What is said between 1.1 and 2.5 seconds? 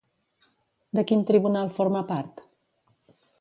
quin tribunal forma part?